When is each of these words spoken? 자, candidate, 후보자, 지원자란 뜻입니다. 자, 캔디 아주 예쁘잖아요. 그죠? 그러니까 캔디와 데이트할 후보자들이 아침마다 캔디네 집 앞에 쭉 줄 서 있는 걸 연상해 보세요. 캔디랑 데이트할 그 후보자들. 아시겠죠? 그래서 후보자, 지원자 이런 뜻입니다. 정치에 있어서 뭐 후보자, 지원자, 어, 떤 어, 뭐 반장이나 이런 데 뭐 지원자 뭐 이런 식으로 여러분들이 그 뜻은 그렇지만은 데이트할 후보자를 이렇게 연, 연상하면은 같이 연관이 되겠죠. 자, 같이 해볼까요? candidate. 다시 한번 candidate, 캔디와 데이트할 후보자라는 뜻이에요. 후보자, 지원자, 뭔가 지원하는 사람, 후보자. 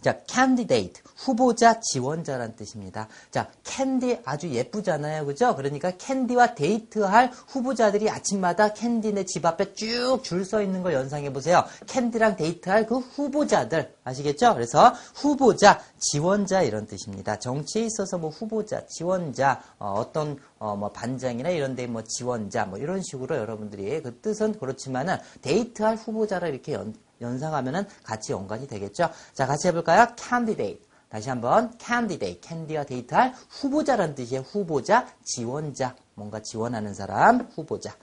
자, 0.00 0.18
candidate, 0.28 1.02
후보자, 1.16 1.80
지원자란 1.80 2.56
뜻입니다. 2.56 3.08
자, 3.30 3.48
캔디 3.62 4.18
아주 4.24 4.50
예쁘잖아요. 4.50 5.24
그죠? 5.24 5.56
그러니까 5.56 5.92
캔디와 5.92 6.54
데이트할 6.54 7.30
후보자들이 7.48 8.10
아침마다 8.10 8.74
캔디네 8.74 9.24
집 9.24 9.46
앞에 9.46 9.72
쭉 9.74 10.22
줄 10.22 10.44
서 10.44 10.60
있는 10.60 10.82
걸 10.82 10.92
연상해 10.92 11.32
보세요. 11.32 11.64
캔디랑 11.86 12.36
데이트할 12.36 12.86
그 12.86 12.98
후보자들. 12.98 13.94
아시겠죠? 14.04 14.52
그래서 14.54 14.92
후보자, 15.14 15.80
지원자 15.98 16.62
이런 16.62 16.86
뜻입니다. 16.86 17.38
정치에 17.38 17.84
있어서 17.84 18.18
뭐 18.18 18.28
후보자, 18.28 18.84
지원자, 18.86 19.62
어, 19.78 20.10
떤 20.12 20.38
어, 20.58 20.76
뭐 20.76 20.90
반장이나 20.90 21.48
이런 21.50 21.74
데 21.76 21.84
뭐 21.86 22.02
지원자 22.02 22.64
뭐 22.64 22.78
이런 22.78 23.02
식으로 23.02 23.36
여러분들이 23.36 24.02
그 24.02 24.18
뜻은 24.20 24.58
그렇지만은 24.58 25.16
데이트할 25.42 25.96
후보자를 25.96 26.48
이렇게 26.48 26.72
연, 26.72 26.94
연상하면은 27.20 27.86
같이 28.02 28.32
연관이 28.32 28.66
되겠죠. 28.66 29.10
자, 29.32 29.46
같이 29.46 29.68
해볼까요? 29.68 30.08
candidate. 30.18 30.84
다시 31.08 31.28
한번 31.28 31.72
candidate, 31.80 32.40
캔디와 32.40 32.84
데이트할 32.84 33.34
후보자라는 33.48 34.16
뜻이에요. 34.16 34.42
후보자, 34.42 35.06
지원자, 35.22 35.94
뭔가 36.14 36.40
지원하는 36.40 36.92
사람, 36.92 37.48
후보자. 37.54 37.94